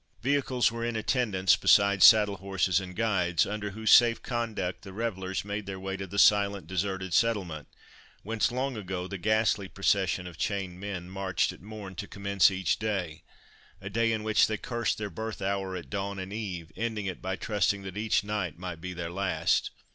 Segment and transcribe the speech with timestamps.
[0.23, 5.45] Vehicles were in attendance, besides saddle horses and guides, under whose safe conduct the revellers
[5.45, 7.67] made their way to the silent, deserted settlement,
[8.23, 12.79] whence long ago the ghastly procession of chained men marched at morn to commence each
[12.79, 17.21] day—a day in which they cursed their birth hour at dawn and eve, ending it
[17.21, 19.69] by trusting that each night might be their last.